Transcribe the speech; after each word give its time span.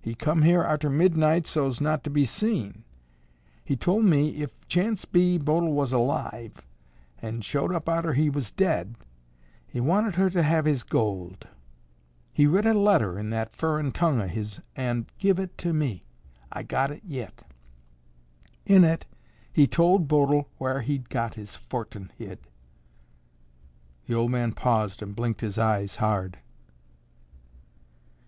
He 0.00 0.14
come 0.14 0.42
here 0.42 0.62
arter 0.62 0.88
midnight 0.88 1.48
so's 1.48 1.80
not 1.80 2.04
to 2.04 2.08
be 2.10 2.24
seen. 2.24 2.84
He 3.64 3.74
tol' 3.74 4.02
me 4.02 4.40
if, 4.40 4.52
chance 4.68 5.04
be, 5.04 5.36
Bodil 5.36 5.72
was 5.72 5.92
alive 5.92 6.52
an' 7.20 7.40
showed 7.40 7.74
up 7.74 7.88
arter 7.88 8.12
he 8.14 8.30
was 8.30 8.52
dead, 8.52 8.94
he 9.66 9.80
wanted 9.80 10.14
her 10.14 10.30
to 10.30 10.44
have 10.44 10.64
his 10.64 10.84
gold. 10.84 11.48
He 12.32 12.46
writ 12.46 12.66
a 12.66 12.72
letter 12.74 13.18
in 13.18 13.30
that 13.30 13.56
furrin 13.56 13.90
tongue 13.90 14.20
o' 14.22 14.28
his 14.28 14.60
an' 14.76 15.08
give 15.18 15.40
it 15.40 15.58
to 15.58 15.72
me. 15.72 16.04
I 16.52 16.62
got 16.62 16.92
it 16.92 17.02
yit. 17.02 17.42
In 18.64 18.84
it 18.84 19.06
he 19.52 19.66
tol' 19.66 19.98
Bodil 19.98 20.48
whar 20.56 20.82
he'd 20.82 21.08
got 21.10 21.34
his 21.34 21.56
fortin 21.56 22.12
hid." 22.16 22.38
The 24.06 24.14
old 24.14 24.30
man 24.30 24.52
paused 24.52 25.02
and 25.02 25.16
blinked 25.16 25.40
his 25.40 25.58
eyes 25.58 25.96
hard. 25.96 26.38